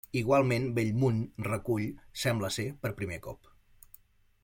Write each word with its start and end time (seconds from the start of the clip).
Igualment, 0.19 0.63
Bellmunt 0.77 1.19
recull, 1.49 1.85
sembla 2.25 2.53
ser 2.59 2.69
per 2.87 2.93
primer 3.03 3.21
cop. 3.29 3.55